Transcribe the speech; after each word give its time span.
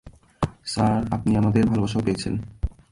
Sir, 0.65 1.01
আপনি 1.11 1.31
আমাদের 1.37 1.63
ভালবাসাও 1.65 2.01
পেয়েছেন। 2.05 2.33